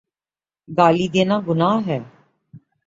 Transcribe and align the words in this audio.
گالی 0.77 1.07
دینا 1.13 1.37
گناہ 1.47 1.77
ہے۔ 1.87 1.99